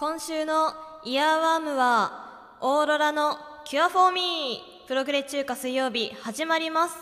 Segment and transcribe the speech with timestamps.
[0.00, 0.72] 今週の
[1.04, 6.96] イヤーワームはオーロラのキュアフォーミープログレ中華水曜日始まります。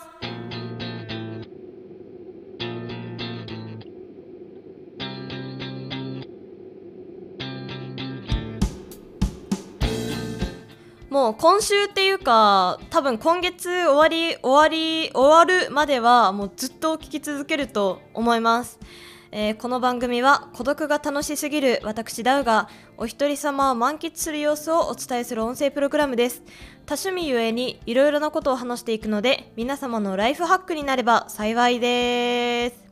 [11.09, 18.77] もう今週っていうか多分今月終わり終わり終わるまではもうずっと聞き続けると思います。
[19.31, 26.41] えー、この番組は孤独が楽しすぎる私ダウがお一人様を満喫する様子をお伝えする音声プログラムです。
[26.87, 32.88] 多趣味ゆえにいろいろなことを話していくので皆様のライフハックになれば幸いです。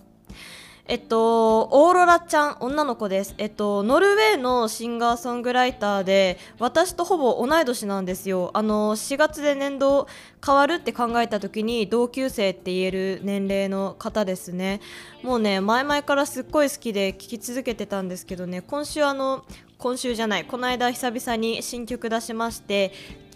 [0.89, 3.35] えっと、オーロラちゃん、女の子です。
[3.37, 8.51] えっと、ノルウェーのシンガーソングライターで、私とほぼ同い年なんですよ。
[8.53, 10.07] あの、4月で年度
[10.45, 14.79] 変わるって考えた時に、同級生って言える年齢の方ですね。
[15.23, 19.43] もうね、前々からすっごい好きで聴き続けてたんですけどね、今週あの、
[19.77, 22.93] 今週じゃない、この間久々に新曲出しまして、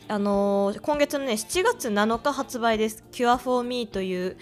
[0.07, 3.03] あの今月のね、7月7日発売です。
[3.11, 4.37] Cure for Me という、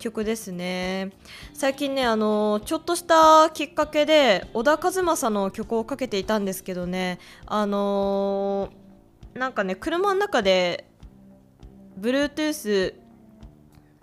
[0.00, 1.12] 曲ですね
[1.54, 8.70] 最近ねあのちょっとしたきっかけで小田和正の曲をかけていたんですけどねあの
[9.34, 10.90] なんかね車の中で
[12.00, 12.94] Bluetooth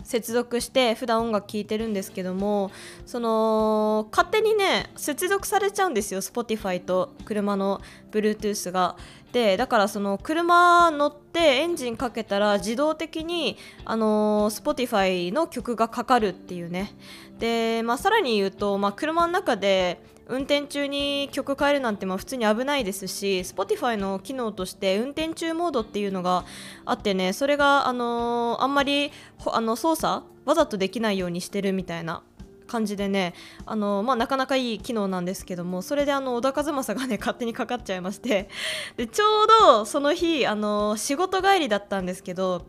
[0.03, 2.71] 接続して普段音楽聴いてるんですけども
[3.05, 7.81] その勝手にね接続されちゃうんですよ Spotify と車の
[8.11, 8.95] Bluetooth が。
[9.37, 16.91] でだからその車乗ってエンジンかけたら自動的にあの Spotify の曲がかかるっていうね。
[17.37, 26.43] で、まあ、さらに言うと、まあ、車の中で運転中に曲変えるなんてまあ普通に危ないですし Spotify の機能として運転中モードっていうのが
[26.83, 29.11] あってねそれが、あのー、あんまり
[29.45, 32.23] あの操作わざとできないようにしてるみたいな
[32.67, 33.33] 感じでね
[33.65, 38.49] あの、まあ、なかなかいい機能なんですけどもそれであの小田和正がね 勝手にかかっちゃいまして。
[38.97, 42.65] でちょうどその日あの仕事帰りだったんですけど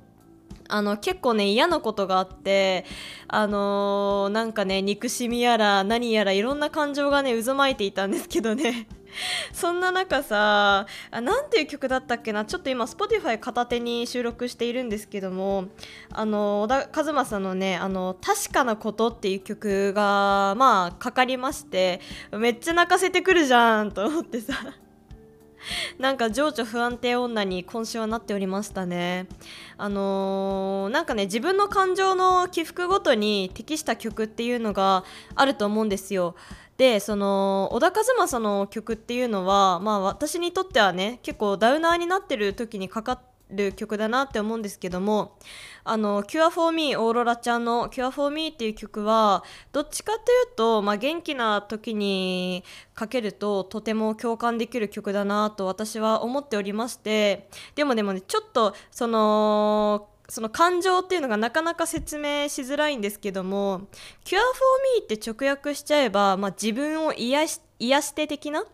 [0.68, 2.84] あの結構ね嫌なことがあって
[3.26, 8.86] あのー、なんかね憎しみやら何やらいろんな感情がね渦巻いていたんですけどね。
[9.52, 12.44] そんな中さあなんていう曲だったっけな？
[12.44, 15.68] ちょっと今 Spotify 片手に収録しているんですけども
[16.12, 22.00] あの小田和正のねあの「確かなこと」っていう曲がまあかかりまして
[22.32, 24.52] めっちゃ泣かせてくるじゃんと思ってさ。
[25.98, 29.26] なんか情緒不安定女に今週はなっておりましたね。
[29.76, 36.34] あのー、なんかね自分の感情の起伏ごとに適した曲っていうのがあると思うんですよ。
[36.76, 45.36] でその小田和正の曲っていうのは、まあ、私にとってはね結構ダウナーになってる時にかかる曲だなって思うんですけども
[45.90, 52.62] あの「Cure for Me」オーロラちゃんの「Cure for Me」っていう曲はどっちかというと、まあ、元気な時に
[52.94, 63.88] かけるととても共感できる曲だなと私は思っておりましてでもでもねちょっとそのその感情っていうのがなかなか説明しづらいんですけども
[64.24, 64.42] 「Cure for
[64.98, 68.64] Me」って直訳しちゃえば、まあ、自分を癒し癒して的な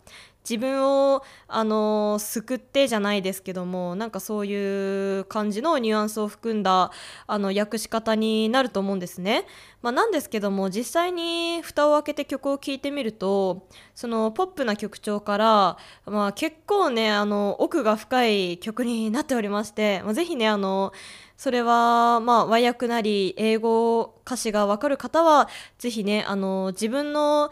[0.49, 6.91] 自分を、あの救ってじゃないですけどもなんかそういう感じのニュアンスを含んだ
[7.27, 9.47] あの訳し方になると思うんですね。
[9.83, 20.93] まあ、なんですけども実際に蓋を開けて曲を聴いてみるとそのポップな曲調から、まあ、結構ねあの奥が深い曲になっておりまして、まあ、ぜひねあの
[21.37, 27.51] それはまあ和訳なり英語歌詞がわかる方はぜひねあの自分の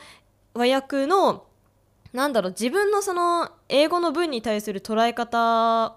[0.54, 1.44] 和訳の
[2.12, 5.96] なんだろう自分のその英語の文に対する捉え方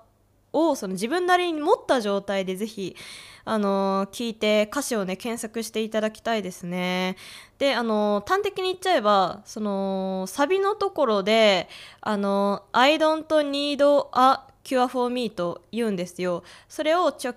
[0.53, 2.96] をその自分なりに持った状態でぜひ
[3.44, 7.16] あの聞いて歌詞をね検索していただきたいですね。
[7.59, 11.70] であの端的に言っちゃえばそのサビのところで
[12.02, 13.84] 「あの I don't need
[14.14, 16.44] a cure for me」と言うんですよ。
[16.70, 17.36] それを直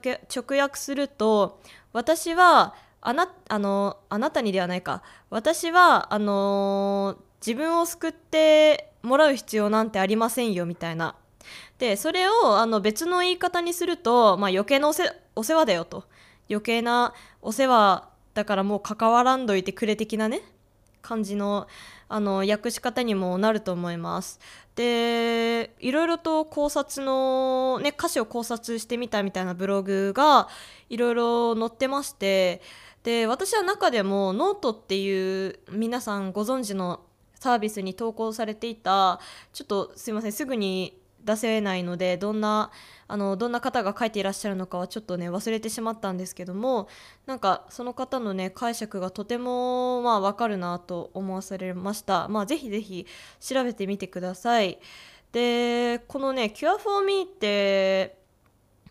[0.58, 1.60] 訳すると
[1.92, 11.16] 私はあなあのあなたにではないか私はあの自分を救ってもらう必要なんてありませんよみたいな。
[11.78, 14.92] でそれをあの別の言い方にすると、まあ、余計なお
[15.42, 16.04] 世話だよと。
[16.50, 20.42] 余計なお世話だからもう関わらんどいてくれ的なね
[21.02, 21.66] 感じの
[22.10, 24.40] あの訳し方にもなると思います。
[24.76, 30.48] でいろいろと考察の、ね、歌詞を考察してみたみたいなブログが
[30.88, 32.62] いろいろ載ってまして。
[33.04, 37.00] で私は中でもノートっていう皆さんご存知の
[37.38, 39.20] サービスに投稿されていた
[39.52, 42.70] ちょっとすいませんすぐに出せないのでどんな
[43.06, 46.88] あのどんな方が書いていらっしゃるのかはちょっとね忘れてしまったんですけども
[47.26, 52.28] なんかその方のね解釈がとてもまあ分かるなと思わされました。
[52.28, 53.06] まあぜひぜひ
[53.40, 54.78] 調べてみてください。
[55.32, 58.16] でこのね「Cure for Me」って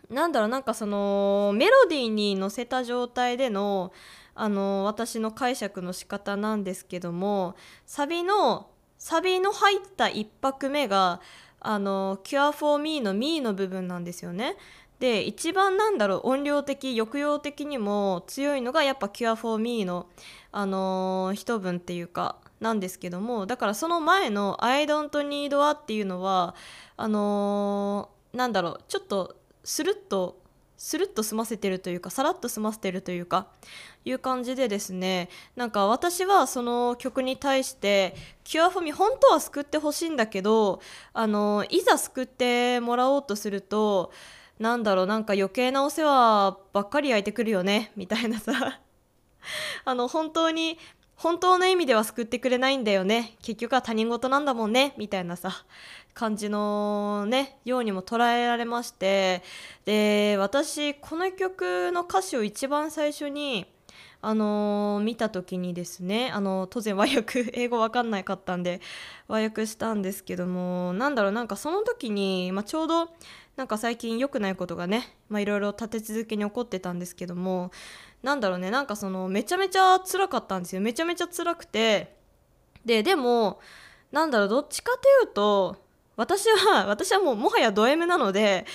[0.09, 3.91] なんだろうなんかそのメロディーに乗せた状態での
[4.39, 7.55] あの私の解釈の仕方なんですけども
[7.85, 11.21] サビのサビの入った1拍目が
[11.59, 14.55] あの「Cure for Me」の「Me」の部分なんですよね。
[14.99, 20.07] で一番なんだろう音量的抑揚的にも強いのがやっぱ「Cure for Me の」
[20.51, 26.55] あのー、一文っていうかなんですけどもだからその前の「I don't need a」っていうのは
[26.95, 30.39] あの、なんだろうちょっとスルッと
[30.77, 33.47] スルッと済ませてるというかさらっと済ませてるというか
[34.05, 38.15] いう感じでですねなんか私はその曲に対して
[38.45, 40.81] 「キュアフォミ本当は救ってほしいんだけど
[41.13, 44.11] あのいざ救ってもらおうとすると
[44.59, 48.79] なんだろうなんか余計なお世話ばっかり焼いてくるよねみたいなさ。
[49.85, 50.77] あの本当に
[51.17, 53.35] 本当の意味では救ってくれないんだよね。
[53.41, 54.93] 結局は他人事なんだもんね。
[54.97, 55.65] みたいなさ
[56.13, 59.41] 感じのねようにも捉えられまして。
[59.85, 63.65] で私この曲の歌詞を一番最初に
[64.21, 68.81] あのー、見た時にですねあの当然和訳 英語わかんないかったんで
[69.27, 73.09] 和訳したんですけどもなんだろうなんかその時に、まあ、ちょうど
[73.55, 77.71] なんか最近良くないことがねまあいろいろ立て続けに起こってたんですけども
[78.23, 80.81] なんだろうねなんかそのめちゃめちゃ辛かったんですよ。
[80.81, 82.15] めちゃめちゃ辛くて。
[82.85, 83.59] ででも
[84.11, 85.75] なんだろうどっちかというと
[86.17, 88.65] 私は 私はもうもはやド M なので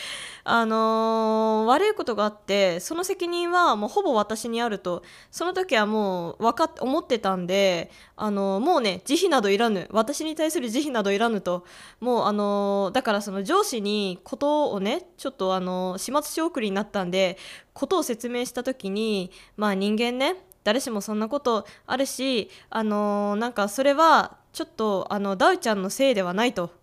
[0.45, 5.03] あのー、悪いことがあってその責任はもうほぼ私にあると。
[5.31, 9.89] その時はもう分かっ思ってたんで、あのー、もうね慈悲などいらぬ。
[9.93, 11.65] 私に対する慈悲などいらぬと。
[12.01, 17.39] もう、あのー、だからその上司にことをねちょっと、あの始末書送りになったんで
[17.73, 26.82] ことを説明した時にまあ人間ね誰しもそんなことあるし、あのなんかそれはちょっとあのダウちゃんのせいではないと。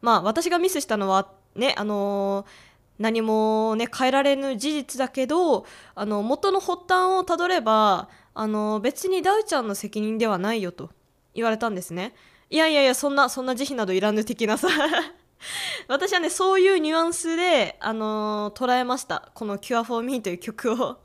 [0.00, 2.70] まあ私がミスしたのはねあのー
[3.00, 5.64] 何もね変えられぬ事実だけど
[5.94, 10.90] あの元の発端をたどればあの別にダウちゃんの責任ではないよと
[11.34, 12.14] 言われたんですね。
[12.50, 14.68] いやいやいやそんなそんな慈悲などいらぬ的なさ。
[15.88, 19.30] 私はねそういうニュアンスで、あの、捉えました。
[19.34, 20.98] この「Cure for Me」という曲を。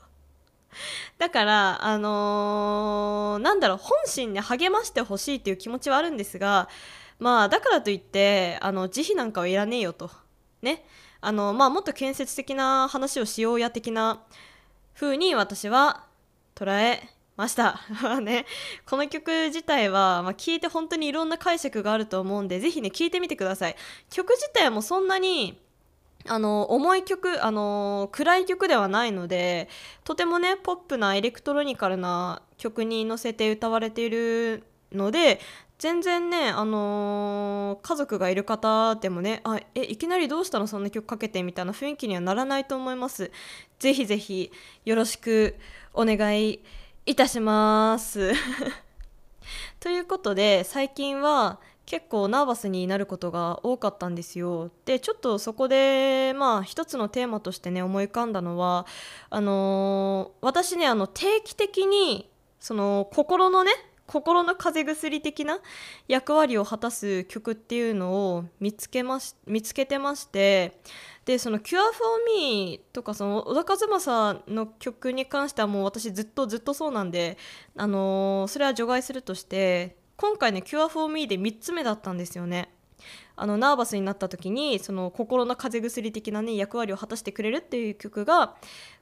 [1.18, 6.68] だからあのー、なんだろう本心で励ましてほしいっていう気持ちはあるんですが
[7.19, 10.12] まあだからといってあの慈悲なんかはいらねえよと
[10.62, 10.85] ね
[11.21, 14.21] あの、まあ、もっと建設的な話をしようや的な
[14.94, 16.06] 風に私は
[16.56, 17.81] 捉えました。
[18.21, 18.45] ね、
[18.85, 23.75] この曲自体は、まあ、聞いて本当にいろんな解釈があると思うんで、ぜひね、聞いてみてください。
[24.09, 25.59] 曲自体もそんなに、
[26.27, 29.69] あの重い曲あの暗い曲ではないので
[30.03, 35.39] とてもねポップなエレクトロニカルな曲に乗せて歌われているので
[35.86, 40.66] 全然ね、あのー、家族がいる方でもねあえいきなりどうしたの？
[40.66, 43.30] そんな曲かけてみたいな雰囲気にはならないと思います。
[43.78, 44.52] ぜひぜひ
[44.84, 45.56] よろしく
[45.94, 46.60] お願い
[47.06, 48.34] いたします。
[49.80, 54.72] ということで最近は結構ナーバスになることが多かったんですよ。
[54.86, 58.88] でちょっとそこでまあ一つのテーマとしてね思い浮かんだのは
[59.30, 62.27] あのー、私ねあの定期的に
[62.60, 63.72] その心のね
[64.07, 65.59] 心の風邪薬的な
[66.07, 70.79] 役割を果たす曲っていうのを見つけまし見つけてまして
[71.25, 77.38] でその「Cure for Me」とかその小田和正の曲に関してはもう私ずっとずっとそうなんで、
[77.75, 82.71] あのー、それは除外するとして今回ね「Cure for Me」で3つ目だったんですよね。
[83.35, 88.55] あのナーバスになった時にその心の風邪薬的な、ね、役割を果たしてくれるっていう曲が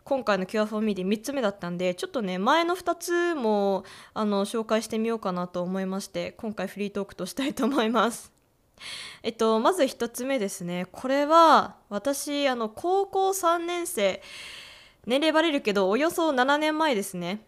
[0.04, 3.84] 今回の「Cure for Me」で3つ目だったんでちょっとね前の2つも
[4.14, 8.34] あの紹介してみようかなと思いまして今回フリートークとしたいと思います。
[9.24, 14.22] えっと、まず1つ目ですねこれは私あの高校3年生
[15.06, 17.46] 年齢バレるけどおよそ7年前ですね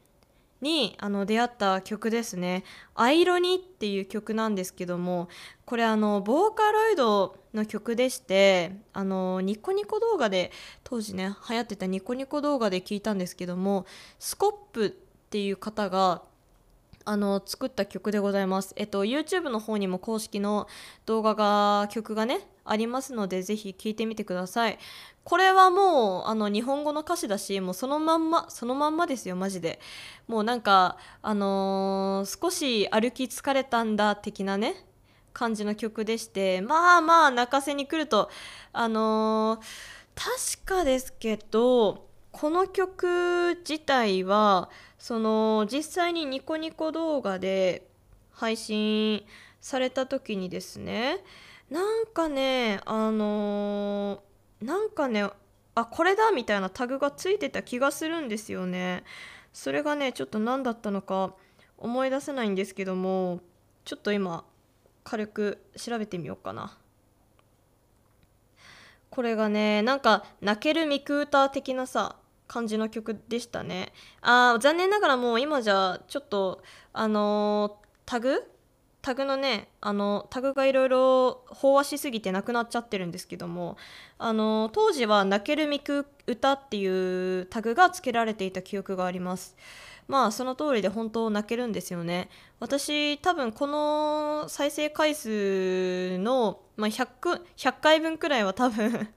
[0.66, 2.64] にあの出会った曲ですね
[2.96, 5.30] 「アイロニ」っていう曲なんですけども
[5.66, 10.52] これあのボーカロイドの曲でしてあのニコニコ動画で
[10.84, 13.86] 当時ね流行ってたニコニコ動画で聞いたんですけども
[14.18, 14.90] スコップっ
[15.30, 16.24] ていう方が
[17.06, 18.74] あの作った曲でございます。
[18.76, 20.68] えっと YouTube の方にも公式の
[21.06, 24.80] 動画が曲がねありますのでぜひ聴いてみてください。
[25.24, 29.80] これはもうあの日本語の歌詞だしもうそのまんまそのまんまですよマジで。
[30.28, 34.76] もうなんかあのー、少し歩き疲れたんだ的なね
[35.34, 38.30] 感じの曲でしてまあまあ泣かせに来ると
[38.74, 47.88] あのー、確かですけどこの曲自体はその実際にニコニコ動画で
[48.32, 49.24] 配信
[49.62, 51.20] された時にですね
[51.70, 55.30] なんかねあのーなんかね
[55.76, 59.04] あこれだみたいなタグがついてた気がするんですよね。
[59.52, 61.34] それがねちょっと何だったのか
[61.78, 63.42] 思い出せないんですけども
[63.84, 64.46] ちょっと今
[65.04, 66.78] 軽く調べてみようかな。
[69.10, 72.18] これがねなんか泣けるミクーター的なさ
[72.48, 73.92] 感じの曲でしたね。
[74.22, 76.62] あ残念ながらもう今じゃちょっと
[76.94, 78.44] あのータグ
[79.06, 83.78] タグのねあのタグがいろいろ飽和しすぎてなくなっちゃってるんですけども
[84.18, 89.56] あの当時は「泣けるミク歌」っていうタグが付けられていた記憶があります。
[90.08, 92.30] まあその通りで本当泣けるんですよね。
[92.60, 99.08] 私多分この再生回数の、まあ、100, 100回分くらいは多分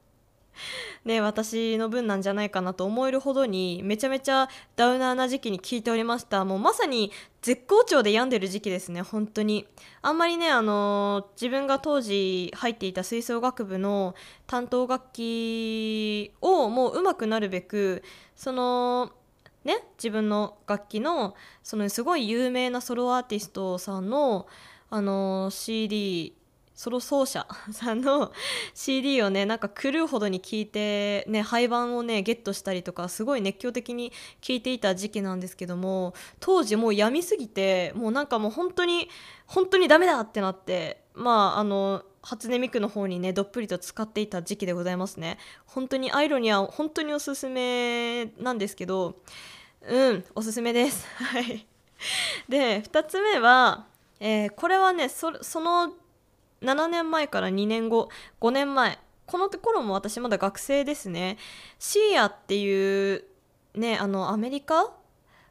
[1.05, 6.45] ね、私の分なんじゃないかなと思えるほどにめちゃめちゃダウナーな時期に聞いておりました。
[6.45, 7.13] もうまさに
[7.43, 9.67] 絶好調で病んでる時期ですね本当に。
[10.03, 14.15] あんまりねあの自分が当時入っていた吹奏楽部の
[14.47, 18.03] 担当楽器をもう上手くなるべく
[18.35, 19.13] その
[19.65, 24.47] ね自分の楽器のそのすごい有名なソロアーティストさんの
[24.91, 26.35] あの CD
[26.79, 28.31] ソロ奏者さんの
[28.73, 39.09] CD をねなんか狂うほどに聴いてね廃盤をねゲットしたりとかすごい熱狂的に聴いていた時期なんですけども当時もう病みすぎてもうなんかもう本当に
[39.47, 45.39] 本当にダメだってなってまああの初音ミクの方にねどっぷりと使っていた時期でございますね。
[45.67, 49.17] 本当にアイロには本当におすすめなんですけど
[49.83, 51.05] うんおすすめです。
[51.19, 51.67] はい。
[52.49, 53.87] で2つ目は、
[54.21, 55.93] えーこれはねそその
[56.63, 58.09] 7年前から2年後
[58.41, 61.37] 5年前この頃も私まだ学生ですね。
[61.79, 63.25] シーアっていう
[63.75, 64.93] ねあのアメリカ？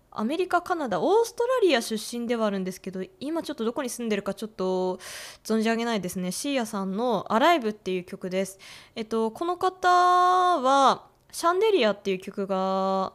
[0.09, 0.99] アメリカカナダ？
[0.99, 4.97] オーストラリア出身ではあるんですけど今ちょっとどこに住んでるかちょっと
[5.43, 6.31] 存じ上げないですね。
[6.31, 8.57] シーアさんの「アライブ」っていう曲です。
[8.95, 13.13] えっとこの方は「シャンデリア」っていう曲が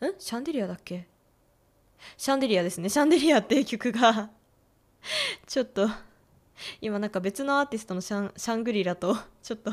[0.00, 0.14] ん？
[0.18, 1.08] シャンデリアだっけ？
[2.16, 2.88] シャンデリアですね。
[2.88, 4.30] シャンデリアっていう曲が
[5.44, 5.88] ちょっと
[6.80, 9.72] 今なんか別のアーティストのシャンシャングリラと ちょっと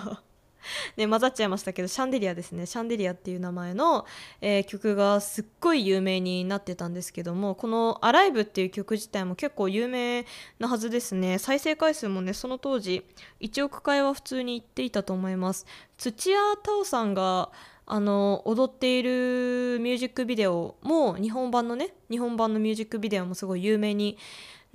[0.98, 2.66] ね混ざっちゃいましたけどシャンデリアですね。
[2.66, 4.06] シャンデリアっていう名前の、
[4.42, 10.26] えー曲がすっごい有名になってたんですけどもこの「アライブ」っていう曲自体も結構有名
[10.60, 11.38] なはずですね。
[11.38, 13.06] 再生回数もねその当時
[13.42, 15.66] 1億回は普通にいっていたと思います。
[15.98, 17.52] 土屋太鳳さんが
[17.88, 24.18] あの踊っているミュージックビデオも日本版のね日本版のミュージックビデオもすごい有名に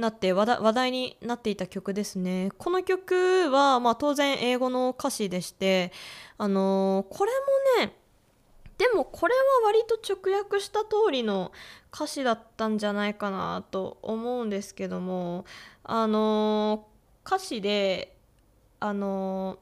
[0.00, 2.50] なって話題になっていた曲ですね。
[2.58, 5.92] この曲は、まあ、当然英語の歌詞でして
[6.38, 7.32] あのこれ
[7.78, 7.96] もね
[8.78, 11.52] でもこれは割と直訳した通りの
[11.94, 15.44] 歌詞だったんじゃないかなと思うんですけども
[15.84, 16.86] あの
[17.26, 18.16] 歌詞で
[18.80, 19.58] あの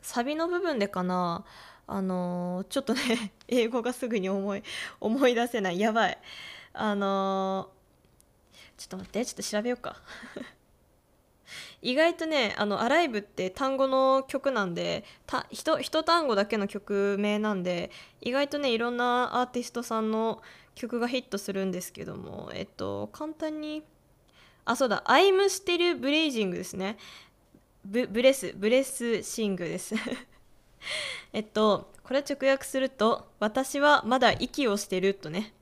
[0.00, 1.44] サビの部分でかな。
[1.86, 4.62] あのちょっとね英語がすぐに思い
[5.00, 5.78] 思い出せない。
[5.78, 6.18] やばい。
[6.72, 7.68] あの
[8.76, 9.96] ちょっと待ってちょっと調べようか。
[11.82, 17.90] 意外とねあの「アライブ」って単語の曲なんでた一単語だけの曲名なんで
[18.20, 20.42] 意外とねいろんなアーティストさんの
[20.74, 23.84] 曲がヒットするんですけどもえっと簡単に
[24.64, 26.96] あそうだ「I'm still blazing」ですね。
[27.84, 29.94] ブブレスブレスシングです。
[31.34, 35.52] えっとこれ直訳すると「私はまだ息をしてる」とね。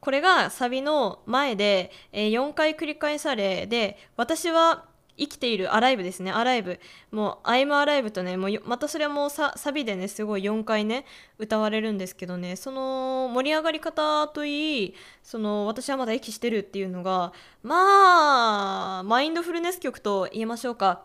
[0.00, 4.84] これがサビの前で、えー4回繰り返されで私は
[5.18, 6.30] 生きているアライブですね。
[6.30, 6.78] アライブ。
[7.10, 11.04] もう「I'm alive」とねもうまたそれもササビでねすごい4回ね
[11.38, 17.32] 歌われるんですけどねその盛り上がり方といいその私はまだ息してるっていうのが
[17.64, 21.02] まあマインドフルネス曲と言いましょうか。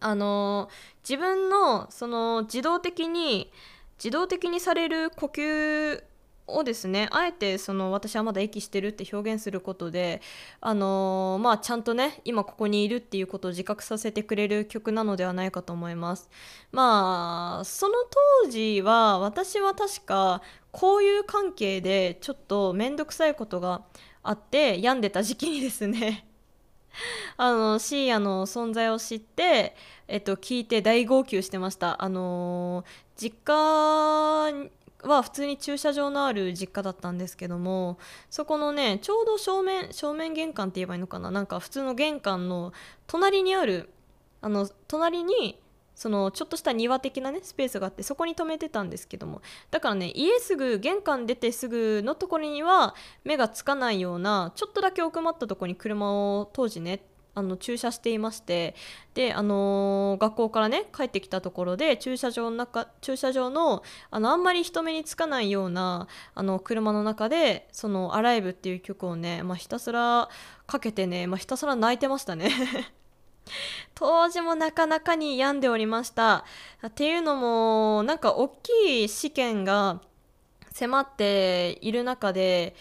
[0.00, 0.68] あの
[1.02, 3.50] 自分のその自動的に
[3.98, 6.02] 自動的にされる呼吸
[6.46, 10.20] をですねあえてその私はまだ息してるって表現することで
[10.60, 16.28] あのまあちゃんとね今ここにいるっていうことを自覚させてくれる曲なのではないかと思います
[16.70, 17.94] まあその
[18.44, 23.82] 当時は私は確かこういう関係でちょっと面倒くさいことが
[24.22, 26.26] あって病んでた時期にですね
[27.36, 29.74] あのシーアの存在を知って、
[30.08, 32.02] えっと、聞いて大号泣してました。
[32.02, 32.84] あの
[33.16, 34.70] 実家
[35.04, 37.98] は普通に駐車場のある実家だったんですけども
[38.30, 41.30] そこのねちょうど正面正面玄関って言えばいいのかな？
[41.30, 42.72] なんか普通の玄関の
[43.06, 43.90] 隣にある
[44.40, 45.60] あの隣に
[45.94, 49.42] そのちょっとした庭的なねスペースがあってそこに止めてたんですけども。
[49.70, 57.00] だからね家すぐ玄関出てすぐのところには目がつかないようなちょっとだけ奥まったところに車を当時ね
[57.34, 58.74] あの駐車していまして
[59.14, 70.28] で、あのー学校からね帰ってきたところで駐車場の中駐車場のあのあんまり人目につかないようなあの車の中でその「アライブ」っていう曲をね、まあ、ひたすら
[70.66, 72.50] かけてね、まあ、ひたすら泣いてましたね。
[73.94, 76.44] 当時もなかなかに病んでおりました
[76.86, 80.00] っていうのもなんか大きい試験が
[80.72, 82.74] 迫っている中で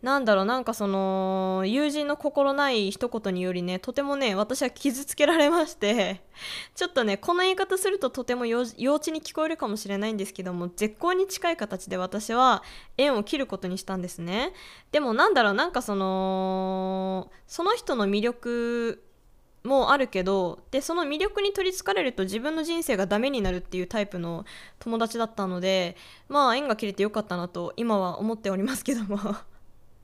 [0.00, 6.22] なんだろうなんかその友人の心ない一言によりねとてもね私は傷つけられまして
[6.76, 12.62] ちょっとねこの言い方するととても幼稚に聞こえるかもしれないんですけども絶好に近い形で私は
[12.96, 14.52] 縁を切ることにしたんですね。
[14.92, 19.02] でもなんだろうなんかそのその人の魅力
[19.64, 24.44] もあるけどでその魅力に取りつかれると自分の人生がダメになるっていうタイプの
[24.78, 25.96] 友達だったので
[26.28, 29.18] まあ縁が切れてよかったなと今は思っておりますけども。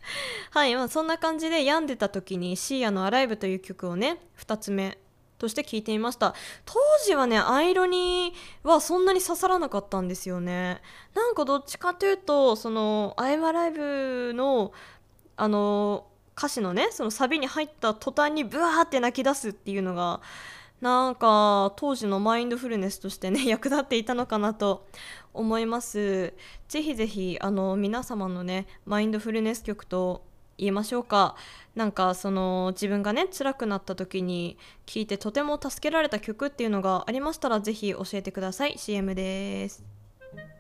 [0.51, 4.99] はい、まあ、そんな感じで病んでた時にシーアの「アライブ」という曲をね2つ目
[5.39, 6.35] として聴いてみました。
[6.65, 10.81] 当時はねアイロニーはそんなに刺さらなかったんですよね。
[11.15, 14.73] なんかどっちかというとその「アイムアライブの」
[15.37, 16.07] あの
[16.37, 20.21] 歌詞のねそのサビに入った途端にブワーって泣き出すっていうのが
[20.85, 24.87] なんか当時のマインドフルネスとしてね 役立っていたのかなと
[25.33, 26.35] 思います。
[26.69, 30.27] ぜひぜひあの皆様のねマインドフルネス曲と
[30.59, 31.37] 言いましょうか。
[31.75, 38.77] なんかその自分がね辛くなった時に聴いてとても助けられた曲っていうのがありましたらぜひ教えてください。
[38.77, 39.83] CM です。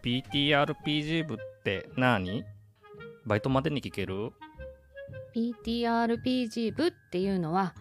[0.02, 2.47] PTRPG 部って何？
[3.26, 4.33] バイトまでに聞ける
[5.35, 7.75] ？PTRPG 部っていうのは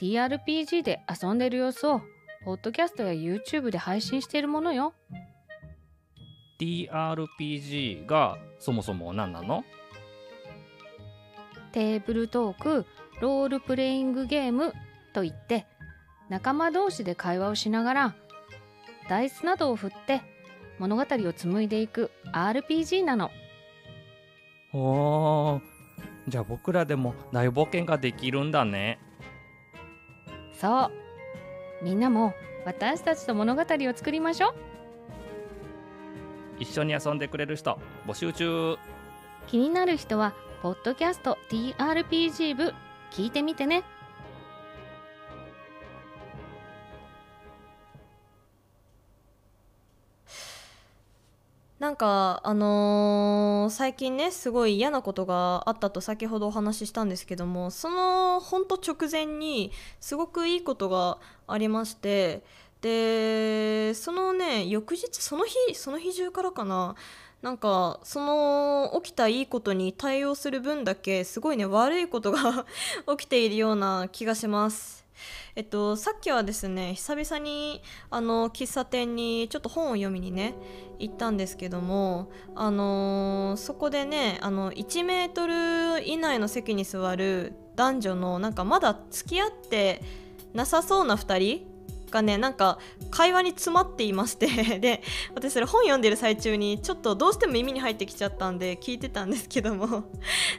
[0.00, 2.00] TRPG で遊んでる様子を
[2.44, 4.94] ポッドキャストや YouTube で配信しているものよ。
[6.60, 9.64] TRPG がそもそも何なの？
[11.72, 12.86] テーブルトーク
[13.20, 14.72] ロールプレイングゲーム
[15.12, 15.66] といって
[16.28, 18.14] 仲間同士で会話をしながら
[19.08, 20.22] ダイスなどを振って
[20.78, 23.30] 物語を紡いでいく RPG なの。
[24.72, 25.60] おー
[26.28, 28.98] じゃあ僕らでも大冒険ができるんだね
[30.60, 30.90] そ
[31.80, 31.84] う。
[31.84, 34.54] みんなも私たちと物語を作りましょう。
[36.58, 38.76] 一緒に遊んでくれる人募集中。
[39.46, 42.74] 気になる人はポッドキャスト TRPG 部
[43.12, 43.84] 聞いてみてね
[51.98, 62.42] かあのー最近ねすごい嫌なことがあったと先ほどお話ししたんですけどもそのほんと直前にすごくいいことがありまして
[62.80, 66.94] でそのね翌日その日その日中からかな？
[67.42, 72.66] なんかその起きたいいことに対応する分だけすごいね悪いことが
[73.16, 74.97] 起きているような気がします。
[75.58, 80.54] えっと、さっきはですね久々にあの喫茶店にちょっと本を読みにね
[81.00, 90.00] 行ったんですけども、あのーそこでねあの1メートル以内の席に座る男女のなんかまだ付き合って
[90.54, 91.66] なさそうな2人
[92.12, 92.78] がねなんか
[93.10, 94.46] 会話に詰まっていまして
[94.78, 95.02] で
[95.34, 100.04] 私それ本読んでる最中にちょっとどうしても耳に入ってきちゃったんで聞いてたんですけども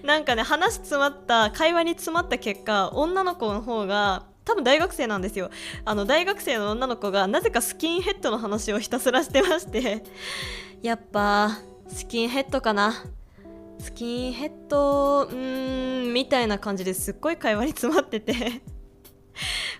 [0.03, 5.51] なんかね話詰まった会話に詰まった結果女の子の方が多分大学生なんですよ。
[5.85, 10.01] あの大学生の女の子がなぜかスキンヘッドの話をひたすらしてまして。
[10.81, 13.05] やっぱスキンヘッドかな。
[13.79, 18.63] スキンヘッドうーんみたいな感じですっごい会話に詰まってて。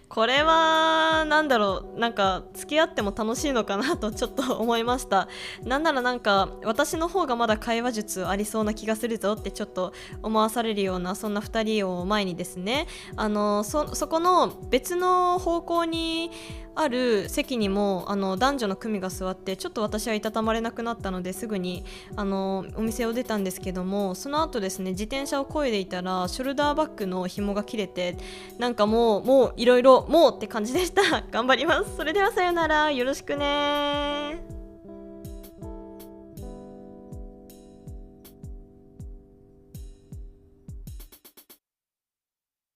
[0.10, 5.28] これはなんだろうなんか付き合っても楽しいのかなとちょっと思いました。
[5.64, 9.94] なんならなんか私の方がまだ会話術ありそうな気がするぞってちょっと
[10.24, 12.88] 思わされるようなそんな2人を前にですね。
[13.16, 16.32] あのそこの別の方向に
[16.80, 21.84] ある席にもあの男女の組が座ってちょっと私はいたたまれなくなったのですぐに
[22.16, 28.16] あのお店を出たんですけどもその後ですね自転車を漕いでいたらショルダーバッグの紐が切れて
[28.60, 31.02] なんかもうもういろいろもうって感じでした。
[31.32, 31.96] 頑張ります。
[31.96, 32.92] それではさよなら。
[32.92, 34.59] よろしくね。